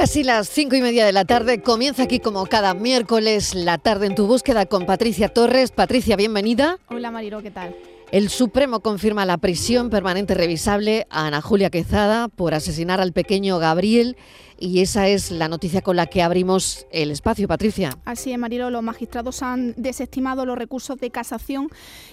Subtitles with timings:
[0.00, 4.06] Casi las cinco y media de la tarde comienza aquí como cada miércoles la tarde
[4.06, 5.72] en tu búsqueda con Patricia Torres.
[5.72, 6.78] Patricia, bienvenida.
[6.88, 7.76] Hola Mariro, ¿qué tal?
[8.12, 13.60] El Supremo confirma la prisión permanente revisable a Ana Julia Quezada por asesinar al pequeño
[13.60, 14.16] Gabriel
[14.60, 17.96] y esa es la noticia con la que abrimos el espacio, Patricia.
[18.04, 18.68] Así es, Marilo.
[18.68, 21.68] Los magistrados han desestimado los recursos de casación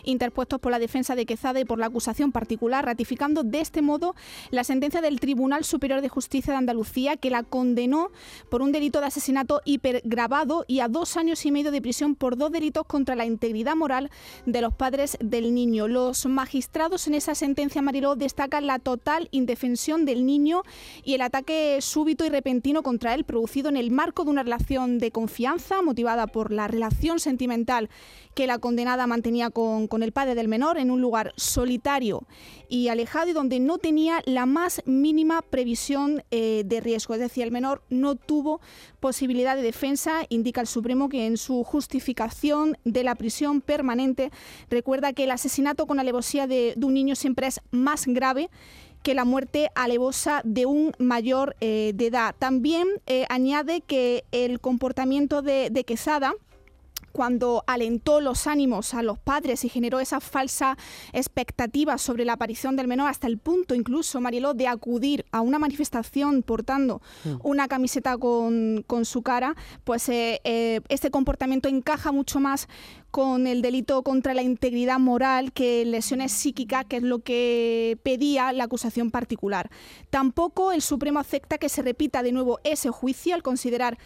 [0.05, 4.15] interpuestos por la defensa de Quezada y por la acusación particular, ratificando de este modo
[4.49, 8.11] la sentencia del Tribunal Superior de Justicia de Andalucía que la condenó
[8.49, 12.37] por un delito de asesinato hipergravado y a dos años y medio de prisión por
[12.37, 14.09] dos delitos contra la integridad moral
[14.45, 15.86] de los padres del niño.
[15.87, 20.63] Los magistrados en esa sentencia, Marilo, destacan la total indefensión del niño
[21.03, 24.99] y el ataque súbito y repentino contra él producido en el marco de una relación
[24.99, 27.89] de confianza motivada por la relación sentimental
[28.35, 32.27] que la condenada mantenía con, el padre del menor en un lugar solitario
[32.69, 37.15] y alejado y donde no tenía la más mínima previsión eh, de riesgo.
[37.15, 38.61] Es decir, el menor no tuvo
[38.99, 44.31] posibilidad de defensa, indica el Supremo que en su justificación de la prisión permanente
[44.69, 48.49] recuerda que el asesinato con alevosía de un niño siempre es más grave
[49.03, 52.35] que la muerte alevosa de un mayor eh, de edad.
[52.37, 56.33] También eh, añade que el comportamiento de, de Quesada
[57.11, 60.77] cuando alentó los ánimos a los padres y generó esa falsa
[61.13, 65.59] expectativa sobre la aparición del menor hasta el punto incluso, Marielo, de acudir a una
[65.59, 67.35] manifestación portando mm.
[67.43, 72.67] una camiseta con, su cara, pues eh, eh, este comportamiento encaja mucho más
[73.11, 78.51] con el delito contra la integridad moral que lesiones psíquicas, que es lo que pedía
[78.53, 79.69] la acusación particular.
[80.09, 83.97] Tampoco el Supremo acepta que se repita de nuevo ese juicio al considerar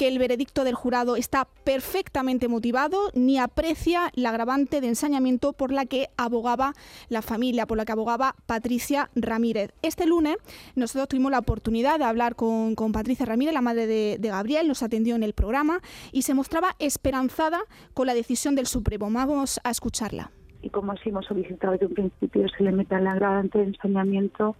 [0.00, 5.72] que el veredicto del jurado está perfectamente motivado ni aprecia la agravante de ensañamiento por
[5.72, 6.72] la que abogaba
[7.10, 9.74] la familia, por la que abogaba Patricia Ramírez.
[9.82, 10.38] Este lunes
[10.74, 15.16] nosotros tuvimos la oportunidad de hablar con, Patricia Ramírez, la madre de, Gabriel, nos atendió
[15.16, 15.80] en el programa
[16.12, 17.60] y se mostraba esperanzada
[17.92, 19.10] con la decisión del Supremo.
[19.10, 20.30] Vamos a escucharla.
[20.62, 24.56] Y como así hemos solicitado desde un principio, se le meta el agravante de ensañamiento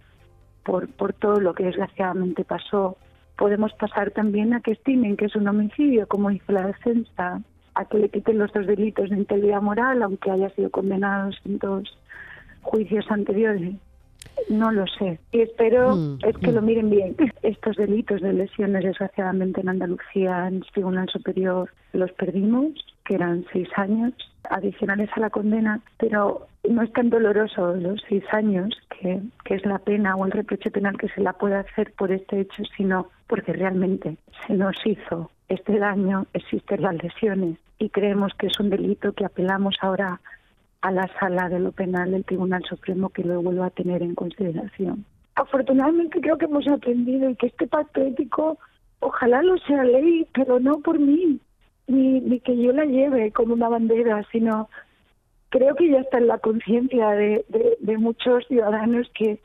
[0.63, 2.95] por, por todo lo que desgraciadamente pasó
[3.41, 7.41] podemos pasar también a que estimen que es un homicidio, como hizo la defensa,
[7.73, 11.57] a que le quiten los dos delitos de integridad moral, aunque haya sido condenado en
[11.57, 11.97] dos
[12.61, 13.73] juicios anteriores.
[14.47, 15.19] No lo sé.
[15.31, 16.65] Y espero mm, es que lo mm.
[16.65, 17.15] miren bien.
[17.41, 22.73] Estos delitos de lesiones, desgraciadamente en Andalucía, en el Tribunal Superior, los perdimos,
[23.05, 24.13] que eran seis años
[24.51, 29.65] adicionales a la condena, pero no es tan doloroso los seis años, que, que es
[29.65, 33.07] la pena o el reproche penal que se la puede hacer por este hecho, sino
[33.27, 38.69] porque realmente se nos hizo este daño, existen las lesiones y creemos que es un
[38.69, 40.21] delito que apelamos ahora
[40.81, 44.15] a la sala de lo penal del Tribunal Supremo que lo vuelva a tener en
[44.15, 45.05] consideración.
[45.35, 48.57] Afortunadamente creo que hemos aprendido y que este pacto ético
[48.99, 51.39] ojalá lo sea ley, pero no por mí,
[51.87, 54.69] ni, ni que yo la lleve como una bandera, sino
[55.51, 57.45] creo que ya está en la conciencia de,
[57.79, 59.37] de, muchos ciudadanos que,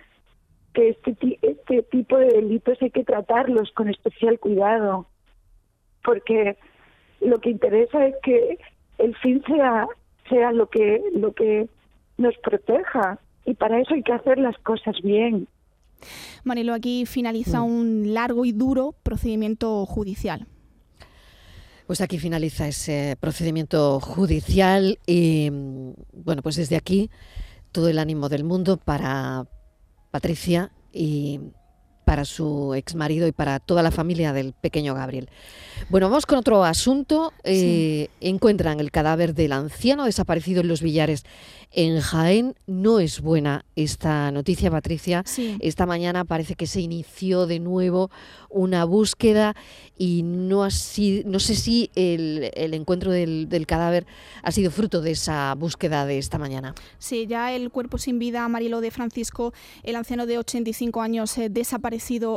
[0.72, 5.06] que este, este tipo de delitos hay que tratarlos con especial cuidado,
[6.04, 6.56] porque
[7.20, 8.58] lo que interesa es que
[8.98, 9.86] el fin sea
[10.30, 11.68] sea lo que lo que
[12.18, 15.48] nos proteja y para eso hay que hacer las cosas bien.
[16.44, 17.64] Manilo, aquí finaliza mm.
[17.64, 20.46] un largo y duro procedimiento judicial.
[21.86, 25.50] Pues aquí finaliza ese procedimiento judicial y
[26.12, 27.10] bueno, pues desde aquí
[27.70, 29.46] todo el ánimo del mundo para
[30.10, 31.40] Patricia y
[32.06, 35.28] para su ex marido y para toda la familia del pequeño Gabriel.
[35.90, 37.32] Bueno, vamos con otro asunto.
[37.42, 41.24] Eh, encuentran el cadáver del anciano desaparecido en los billares
[41.72, 42.54] en Jaén.
[42.68, 45.24] No es buena esta noticia, Patricia.
[45.58, 48.08] Esta mañana parece que se inició de nuevo
[48.50, 49.56] una búsqueda
[49.98, 54.06] y no, así, no sé si el, encuentro del, cadáver
[54.44, 56.72] ha sido fruto de esa búsqueda de esta mañana.
[56.98, 59.52] Sí, ya el cuerpo sin vida, Marilo de Francisco,
[59.82, 61.95] el anciano de 85 años eh, desaparecido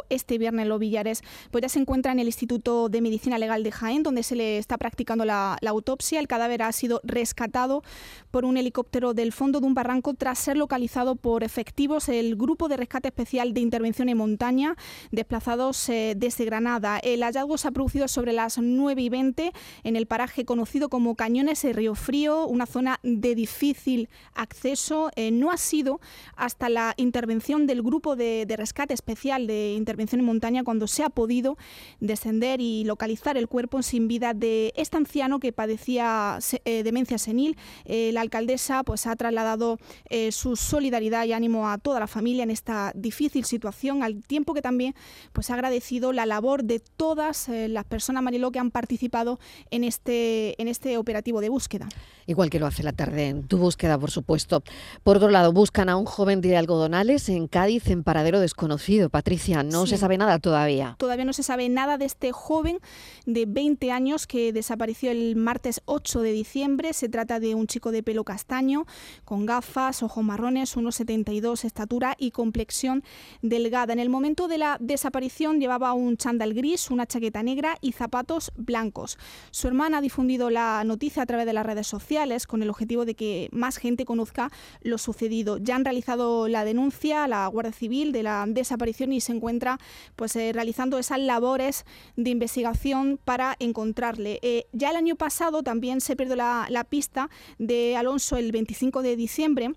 [0.10, 1.22] este viernes Los Villares,
[1.52, 4.58] pues ya se encuentra en el Instituto de Medicina Legal de Jaén, donde se le
[4.58, 6.20] está practicando la, la autopsia.
[6.20, 7.84] El cadáver ha sido rescatado
[8.32, 12.68] por un helicóptero del fondo de un barranco tras ser localizado por efectivos el Grupo
[12.68, 14.76] de Rescate Especial de Intervención en Montaña,
[15.12, 17.00] desplazados eh, desde Granada.
[17.00, 19.52] El hallazgo se ha producido sobre las 9 y 20
[19.84, 25.12] en el paraje conocido como Cañones de Río Frío, una zona de difícil acceso.
[25.16, 26.00] Eh, no ha sido
[26.36, 31.10] hasta la intervención del Grupo de, Rescate Especial de intervención en montaña cuando se ha
[31.10, 31.58] podido
[32.00, 37.58] descender y localizar el cuerpo sin vida de este anciano que padecía eh, demencia senil.
[37.86, 39.78] Eh, la alcaldesa pues, ha trasladado
[40.10, 44.54] eh, su solidaridad y ánimo a toda la familia en esta difícil situación, al tiempo
[44.54, 44.96] que también
[45.34, 49.40] pues, ha agradecido la labor de todas las personas, Mariló, que han participado
[49.72, 51.90] en este, en este operativo de búsqueda.
[52.28, 54.62] Igual que lo hace la tarde en tu búsqueda, por supuesto.
[55.04, 59.10] Por otro lado, buscan a un joven de algodonales en Cádiz en paradero desconocido.
[59.10, 60.96] Patricia, no se sabe nada todavía.
[60.98, 62.80] Todavía no se sabe nada de este joven
[63.26, 66.94] de 20 años que desapareció el martes 8 de diciembre.
[66.94, 68.86] Se trata de un chico de pelo castaño,
[69.26, 73.04] con gafas, ojos marrones, 1,72 estatura y complexión
[73.42, 73.94] delgada.
[73.94, 78.52] En el momento de la desaparición llevaba un chándal gris, una chaqueta negra y zapatos
[78.56, 79.18] blancos.
[79.52, 83.06] Su hermana ha difundido la noticia a través de las redes sociales con el objetivo
[83.06, 84.52] de que más gente conozca
[84.82, 85.58] lo sucedido.
[85.58, 89.80] Ya han realizado la denuncia a la Guardia Civil de la desaparición y se encuentra
[90.16, 91.86] pues eh, realizando esas labores
[92.16, 94.40] de investigación para encontrarle.
[94.42, 99.16] Eh, ya el año pasado también se perdió la, pista de Alonso el 25 de
[99.16, 99.74] diciembre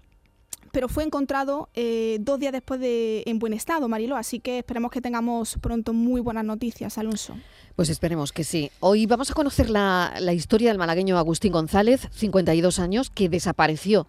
[0.71, 4.17] pero fue encontrado eh, dos días después de, en buen estado, Marilo.
[4.17, 7.37] Así que esperemos que tengamos pronto muy buenas noticias, Alonso.
[7.77, 8.71] Pues esperemos que sí.
[8.81, 14.07] Hoy vamos a conocer la, la historia del malagueño Agustín González, 52 años, que desapareció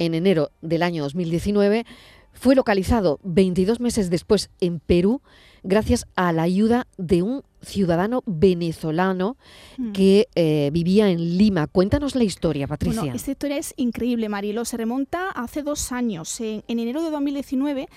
[0.00, 1.84] en enero del año 2019.
[2.32, 5.22] Fue localizado 22 meses después en Perú
[5.62, 9.36] gracias a la ayuda de un ciudadano venezolano
[9.76, 9.92] mm.
[9.92, 11.66] que eh, vivía en Lima.
[11.66, 13.00] Cuéntanos la historia, Patricia.
[13.02, 14.64] Bueno, esta historia es increíble, Marilo.
[14.64, 16.40] Se remonta hace dos años.
[16.40, 17.88] En, enero de 2019,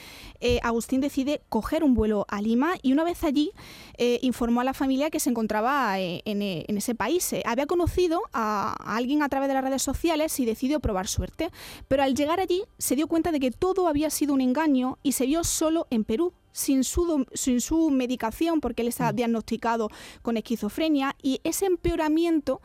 [0.41, 3.51] eh, Agustín decide coger un vuelo a Lima y una vez allí
[3.97, 7.33] eh, informó a la familia que se encontraba en, ese país.
[7.45, 11.49] había conocido a, a alguien a través de las redes sociales y decidió probar suerte.
[11.87, 15.13] Pero al llegar allí se dio cuenta de que todo había sido un engaño y
[15.13, 19.15] se vio solo en Perú, sin su, sin su medicación, porque él está mm.
[19.15, 19.89] diagnosticado
[20.21, 22.61] con esquizofrenia, y ese empeoramiento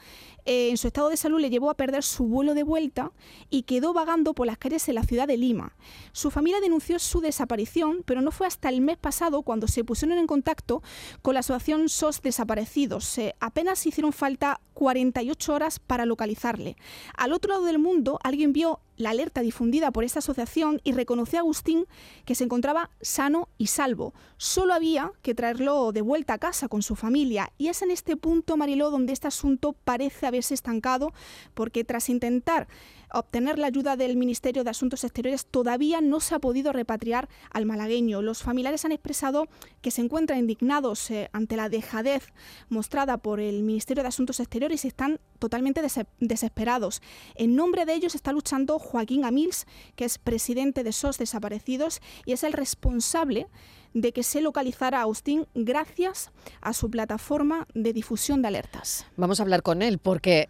[0.49, 3.12] eh, en su estado de salud le llevó a perder su vuelo de vuelta
[3.50, 5.77] y quedó vagando por las calles de la ciudad de Lima.
[6.12, 10.17] Su familia denunció su desaparición, pero no fue hasta el mes pasado cuando se pusieron
[10.17, 10.83] en contacto
[11.21, 13.21] con la asociación SOS Desaparecidos.
[13.41, 16.77] apenas hicieron falta 48 horas para localizarle.
[17.17, 21.39] Al otro lado del mundo, alguien vio la alerta difundida por esta asociación y reconoció
[21.39, 21.87] a Agustín
[22.25, 24.15] que se encontraba sano y salvo.
[24.37, 27.53] Solo había que traerlo de vuelta a casa con su familia.
[27.59, 31.12] Y es en este punto, Mariló, donde este asunto parece haberse estancado,
[31.55, 32.69] porque tras intentar
[33.12, 37.66] obtener la ayuda del Ministerio de Asuntos Exteriores, todavía no se ha podido repatriar al
[37.66, 38.22] malagueño.
[38.22, 39.46] Los familiares han expresado
[39.81, 42.32] que se encuentran indignados eh, ante la dejadez
[42.69, 45.82] mostrada por el Ministerio de Asuntos Exteriores y están totalmente
[46.20, 47.02] desesperados.
[47.34, 49.66] En nombre de ellos está luchando Joaquín Amils,
[49.96, 53.46] que es presidente de SOS Desaparecidos y es el responsable
[53.94, 56.31] de que se localizara a Austin gracias
[56.61, 59.06] a su plataforma de difusión de alertas.
[59.16, 60.49] Vamos a hablar con él porque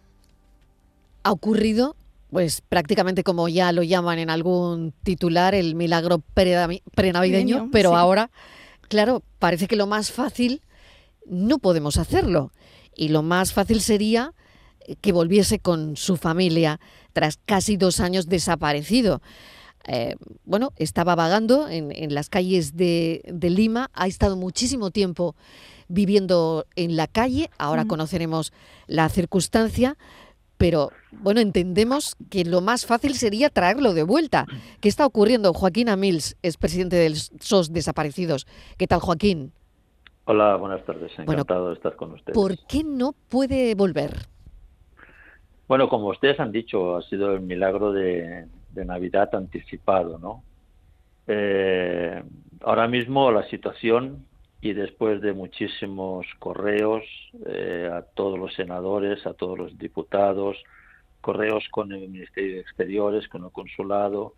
[1.23, 1.95] ha ocurrido
[2.29, 6.21] pues prácticamente como ya lo llaman en algún titular, el milagro
[6.95, 8.29] prenavideño, pero ahora,
[8.87, 10.61] claro, parece que lo más fácil
[11.25, 12.51] no podemos hacerlo.
[12.95, 14.33] Y lo más fácil sería
[15.01, 16.79] que volviese con su familia
[17.13, 19.21] tras casi dos años desaparecido.
[19.87, 20.15] Eh,
[20.45, 25.35] bueno, estaba vagando en, las calles de, Lima, ha estado muchísimo tiempo
[25.87, 28.53] viviendo en la calle, ahora conoceremos
[28.85, 29.97] la circunstancia,
[30.59, 34.45] pero bueno, entendemos que lo más fácil sería traerlo de vuelta.
[34.81, 35.53] ¿Qué está ocurriendo?
[35.53, 38.45] Joaquín Amils es presidente del SOS Desaparecidos.
[38.77, 39.53] ¿Qué tal, Joaquín?
[40.25, 41.17] Hola, buenas tardes.
[41.17, 42.35] Encantado de estar con ustedes.
[42.35, 44.11] ¿Por qué no puede volver?
[45.69, 50.43] Bueno, como ustedes han dicho, ha sido el milagro de, Navidad anticipado, ¿no?
[51.27, 52.21] Eh,
[52.63, 54.25] ahora mismo la situación
[54.61, 57.03] y después de muchísimos correos
[57.45, 60.57] eh, a todos los senadores, a todos los diputados,
[61.21, 64.35] correos con el Ministerio de Exteriores, con el consulado,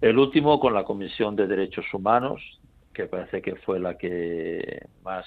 [0.00, 2.42] el último con la Comisión de Derechos Humanos,
[2.92, 5.24] que parece que fue la que más,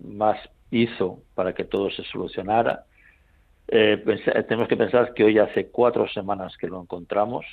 [0.00, 0.38] más
[0.70, 2.84] hizo para que todo se solucionara.
[3.68, 4.02] Eh,
[4.48, 7.46] tenemos que pensar que hoy hace cuatro semanas que lo encontramos.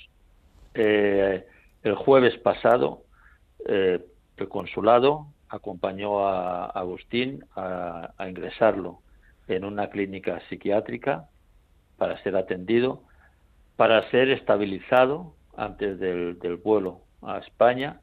[0.74, 1.46] Eh,
[1.84, 3.04] el jueves pasado,
[3.66, 4.04] el
[4.50, 9.00] consulado acompañó a Agustín a, ingresarlo
[9.48, 11.26] en una clínica psiquiátrica
[11.98, 13.04] para ser atendido,
[13.76, 18.00] para ser estabilizado antes del, vuelo a España,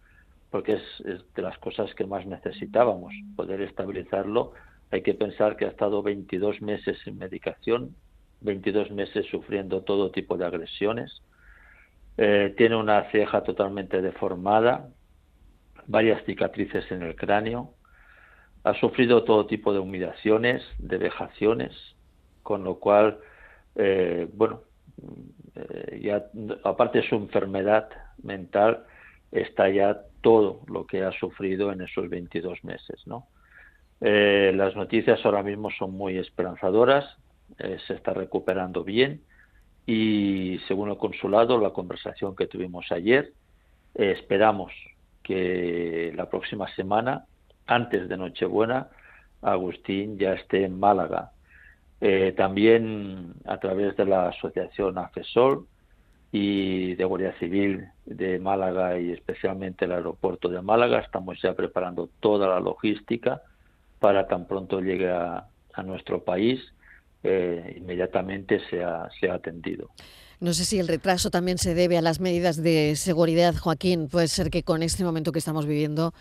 [0.50, 4.52] porque es, de las cosas que más necesitábamos, poder estabilizarlo.
[4.90, 7.96] Hay que pensar que ha estado 22 meses sin medicación,
[8.42, 11.22] 22 meses sufriendo todo tipo de agresiones,
[12.18, 14.88] eh, tiene una ceja totalmente deformada,
[15.88, 17.74] varias cicatrices en el cráneo,
[18.62, 21.72] ha sufrido todo tipo de humillaciones, de vejaciones,
[22.42, 23.18] con lo cual,
[23.74, 24.60] eh, bueno,
[25.54, 26.26] eh, ya
[26.64, 27.88] aparte de su enfermedad
[28.22, 28.84] mental,
[29.32, 33.26] está ya todo lo que ha sufrido en esos 22 meses, ¿no?
[34.00, 37.04] Eh, las noticias ahora mismo son muy esperanzadoras,
[37.56, 39.22] se está recuperando bien
[39.86, 43.32] y según el consulado, la conversación que tuvimos ayer,
[43.94, 44.70] esperamos
[45.28, 47.26] que la próxima semana
[47.66, 48.88] antes de Nochebuena,
[49.42, 51.32] Agustín ya esté en Málaga.
[52.00, 55.66] Eh, también a través de la asociación AFESOL
[56.32, 62.08] y de Guardia Civil de Málaga y especialmente el aeropuerto de Málaga, estamos ya preparando
[62.20, 63.42] toda la logística
[63.98, 65.44] para tan pronto llegue a,
[65.84, 66.60] nuestro país,
[67.22, 69.90] eh, inmediatamente sea, sea atendido.
[70.40, 74.06] No sé si el retraso también se debe a las medidas de seguridad, Joaquín.
[74.08, 76.14] Puede ser que con este momento que estamos viviendo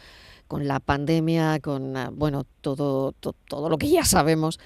[0.47, 4.59] con la pandemia, con ah, bueno todo, todo lo que ya sabemos,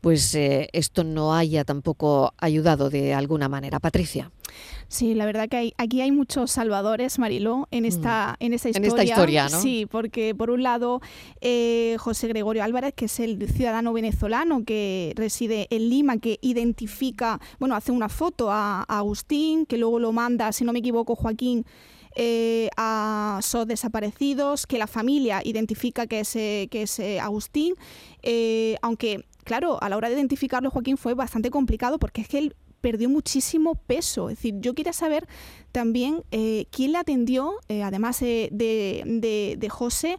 [0.00, 3.80] pues eh, esto no haya tampoco ayudado de alguna manera.
[3.80, 4.30] Patricia.
[4.88, 7.86] Sí, la verdad que hay, aquí hay muchos salvadores, Mariló, en mm.
[7.86, 8.88] esta, en esta historia.
[8.88, 9.60] En esta historia, ¿no?
[9.60, 11.00] Sí, porque por un lado
[11.40, 17.40] eh, José Gregorio Álvarez, que es el ciudadano venezolano que reside en Lima, que identifica,
[17.58, 21.66] bueno, hace una foto a Agustín, que luego lo manda, si no me equivoco, Joaquín,
[22.14, 27.74] eh, a SOS desaparecidos, que la familia identifica que es, eh, que es eh, Agustín,
[28.82, 32.56] aunque, claro, a la hora de identificarlo, Joaquín, fue bastante complicado porque es que él
[32.80, 34.30] perdió muchísimo peso.
[34.30, 35.26] Es decir, yo quería saber
[35.72, 40.18] también quién le atendió, además de, de, José,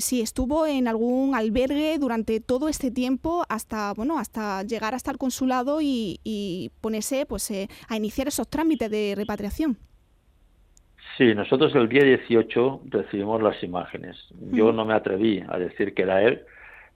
[0.00, 5.18] si estuvo en algún albergue durante todo este tiempo hasta, bueno, hasta llegar hasta el
[5.18, 7.50] consulado y, y ponerse pues,
[7.88, 9.78] a iniciar esos trámites de repatriación.
[11.16, 14.16] Sí, nosotros el día 18 recibimos las imágenes.
[14.52, 16.42] Yo no me atreví a decir que era él.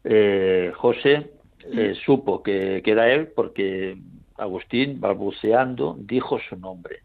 [0.05, 1.31] Eh, José
[1.73, 3.97] eh, supo que, era él porque
[4.37, 7.01] Agustín, balbuceando, dijo su nombre.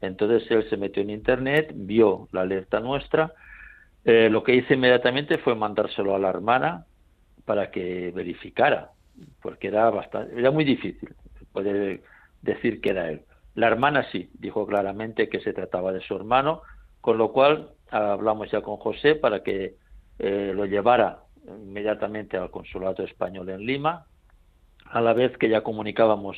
[0.00, 3.32] Entonces él se metió en internet, vio la alerta nuestra.
[4.04, 6.84] Eh, lo que hice inmediatamente fue mandárselo a la hermana
[7.44, 8.90] para que verificara,
[9.42, 11.08] porque era bastante, era muy difícil
[11.52, 12.02] poder
[12.42, 13.22] decir que era él.
[13.58, 16.62] La hermana sí, dijo claramente que se trataba de su hermano,
[17.00, 19.74] con lo cual hablamos ya con José para que
[20.20, 24.06] eh, lo llevara inmediatamente al consulado español en Lima,
[24.84, 26.36] a la vez que ya comunicábamos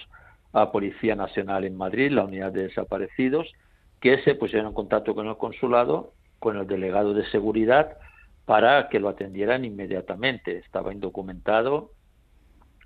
[0.55, 3.53] a Policía Nacional en Madrid, la unidad de desaparecidos,
[4.01, 7.99] que se pusieron en contacto con el consulado, con el delegado de seguridad,
[8.47, 10.57] para que lo atendieran inmediatamente.
[10.57, 11.91] Estaba indocumentado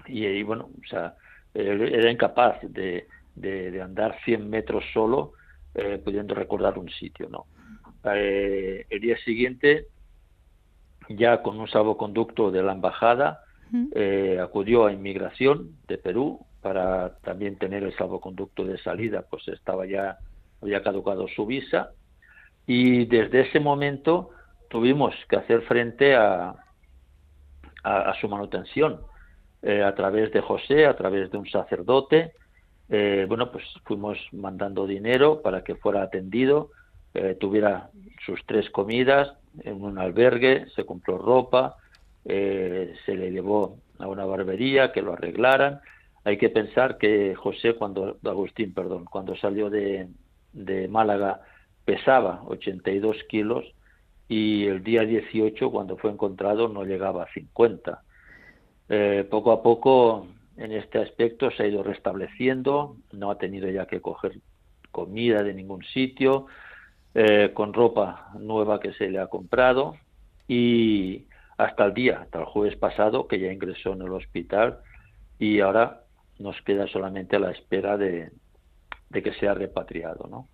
[0.09, 1.15] y, bueno, o sea,
[1.55, 5.33] era incapaz de, de, andar 100 metros solo
[5.75, 7.29] eh, pudiendo recordar un sitio.
[7.29, 7.47] ¿no?
[8.15, 9.89] Eh, el día siguiente,
[11.09, 13.41] ya con un salvoconducto de la embajada,
[13.93, 19.85] eh, acudió a inmigración de Perú para también tener el salvoconducto de salida, pues estaba
[19.85, 20.19] ya,
[20.63, 21.91] había caducado su visa,
[22.67, 24.31] y desde ese momento
[24.71, 26.55] tuvimos que hacer frente a,
[27.83, 29.01] a su manutención
[29.63, 32.33] a través de José, a través de un sacerdote,
[32.89, 36.71] eh, bueno, pues fuimos mandando dinero para que fuera atendido,
[37.15, 37.91] eh, tuviera
[38.25, 41.77] sus tres comidas en un albergue, se compró ropa,
[42.25, 45.81] eh, se le llevó a una barbería que lo arreglaran.
[46.25, 50.09] Hay que pensar que José, cuando Agustín, perdón, cuando salió de,
[50.53, 51.41] de Málaga
[51.85, 53.65] pesaba 82 kilos
[54.29, 58.03] y el día 18, cuando fue encontrado, no llegaba a 50.
[59.31, 60.27] poco a poco
[60.57, 64.41] en este aspecto se ha ido restableciendo, no ha tenido ya que coger
[64.91, 66.47] comida de ningún sitio,
[67.15, 69.97] eh, con ropa nueva que se le ha comprado
[70.47, 74.79] y hasta el día, hasta el jueves pasado, que ya ingresó en el hospital
[75.39, 76.03] y ahora
[76.39, 78.31] nos queda solamente a la espera de,
[79.11, 80.49] de que sea repatriado, ¿no?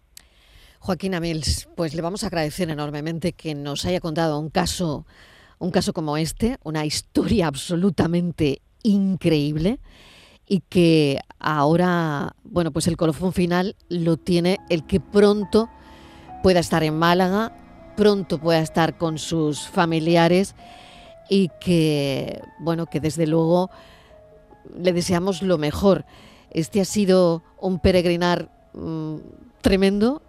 [0.79, 5.07] Joaquín Amils, pues le vamos a agradecer enormemente que nos haya contado un caso,
[5.59, 9.81] un caso como este, una historia absolutamente increíble
[10.47, 15.71] y que ahora, bueno, pues el colofón final lo tiene el que pronto
[16.43, 17.53] pueda estar en Málaga,
[17.97, 20.55] pronto pueda estar con sus familiares
[21.29, 23.71] y que, bueno, que desde luego
[24.77, 26.05] le deseamos lo mejor.
[26.51, 29.17] Este ha sido un peregrinar mm,
[29.61, 30.21] tremendo,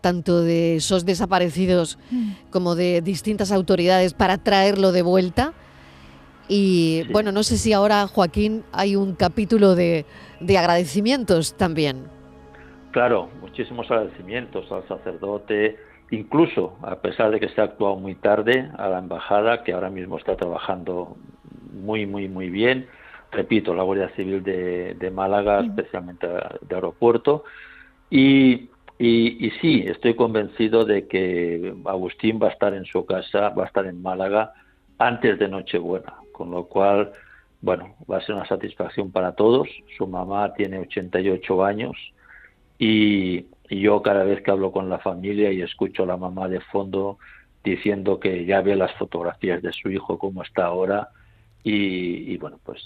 [0.00, 2.30] tanto de esos desaparecidos mm.
[2.50, 5.54] como de distintas autoridades para traerlo de vuelta
[6.48, 10.06] y bueno, no sé si ahora, Joaquín, hay un capítulo de,
[10.40, 12.04] agradecimientos también.
[12.90, 15.76] Claro, muchísimos agradecimientos al sacerdote,
[16.10, 19.90] incluso a pesar de que se ha actuado muy tarde a la embajada, que ahora
[19.90, 21.16] mismo está trabajando
[21.72, 22.86] muy, muy, muy bien.
[23.30, 27.44] Repito, la Guardia Civil de, Málaga, especialmente de aeropuerto.
[28.08, 33.50] Y, y, y, sí, estoy convencido de que Agustín va a estar en su casa,
[33.50, 34.54] va a estar en Málaga
[34.98, 37.12] antes de Nochebuena, con lo cual,
[37.60, 39.68] bueno, va a ser una satisfacción para todos.
[39.98, 41.96] Su mamá tiene 88 años
[42.78, 46.48] y, y yo cada vez que hablo con la familia y escucho a la mamá
[46.48, 47.18] de fondo
[47.64, 51.08] diciendo que ya ve las fotografías de su hijo como está ahora
[51.64, 52.80] y, bueno pues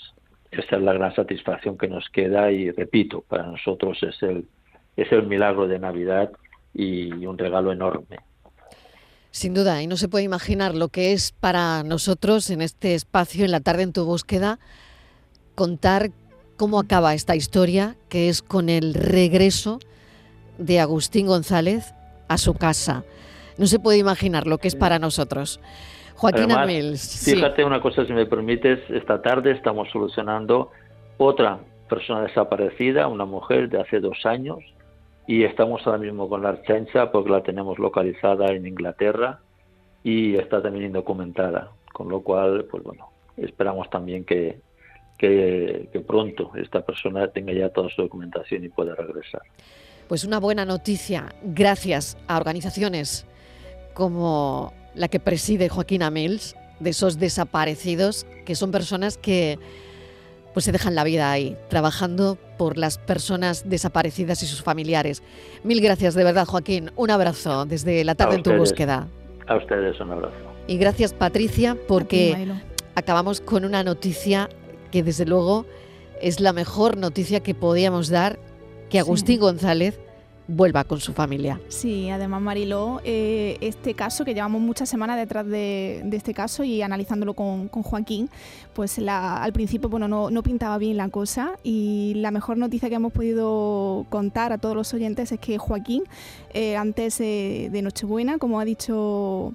[0.51, 4.47] esa es la gran satisfacción que nos queda y repito para nosotros es el
[4.97, 6.33] es el milagro de Navidad
[6.75, 8.19] y un regalo enorme
[9.33, 13.45] sin duda y no se puede imaginar lo que es para nosotros en este espacio
[13.45, 14.59] en la tarde en tu búsqueda
[15.55, 16.11] contar
[16.57, 19.81] cómo acaba esta historia que es con el regreso
[20.59, 21.95] de Agustín González
[22.29, 23.05] a su casa.
[23.59, 25.61] No se puede imaginar lo que es para nosotros.
[26.15, 30.71] Joaquín Además, Fíjate una cosa, si me permites, esta tarde estamos solucionando
[31.17, 31.59] otra
[31.89, 34.59] persona desaparecida, una mujer de hace dos años,
[35.27, 39.41] y estamos ahora mismo con la Archancha porque la tenemos localizada en Inglaterra
[40.03, 44.61] y está también indocumentada, con lo cual, pues bueno, esperamos también que,
[45.17, 49.43] que, que pronto esta persona tenga ya toda su documentación y pueda regresar.
[50.09, 53.27] Pues una buena noticia, gracias a organizaciones
[53.95, 59.59] como la que preside Joaquín Amils, de esos desaparecidos, que son personas que
[60.53, 65.23] pues se dejan la vida ahí, trabajando por las personas desaparecidas y sus familiares.
[65.65, 66.91] Mil gracias de verdad, Joaquín.
[66.97, 69.09] Un abrazo desde la tarde en tu búsqueda.
[69.47, 70.35] A ustedes un abrazo.
[70.67, 72.49] Y gracias, Patricia, porque
[72.95, 74.49] acabamos con una noticia
[74.91, 75.67] que desde luego
[76.21, 78.39] es la mejor noticia que podíamos dar
[78.91, 79.99] que Agustín González
[80.55, 81.61] vuelva con su familia.
[81.69, 86.83] Sí, además Mariló, eh, este caso que llevamos muchas semanas detrás de, este caso y
[86.83, 88.29] analizándolo con, Joaquín,
[88.75, 93.13] pues al principio bueno no, pintaba bien la cosa y la mejor noticia que hemos
[93.13, 96.05] podido contar a todos los oyentes es que Joaquín,
[96.53, 99.55] eh, antes de Nochebuena, como ha dicho...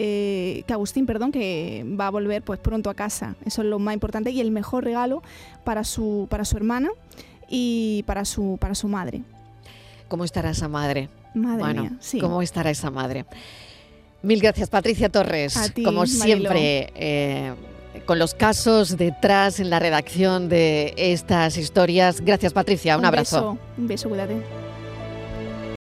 [0.00, 3.34] Eh, que Agustín, perdón, que va a volver pues pronto a casa.
[3.44, 5.24] Eso es lo más importante y el mejor regalo
[5.64, 6.88] para su, para su hermana
[7.48, 9.24] y para su, para su madre.
[10.08, 11.08] ¿Cómo estará esa madre?
[11.34, 12.18] Madre bueno, sí.
[12.18, 13.26] ¿Cómo estará esa madre?
[14.22, 15.56] Mil gracias, Patricia Torres.
[15.56, 17.52] A ti, Como siempre, eh,
[18.04, 22.20] con los casos detrás en la redacción de estas historias.
[22.20, 22.96] Gracias, Patricia.
[22.96, 23.58] Un, abrazo.
[23.76, 24.42] un beso, cuídate.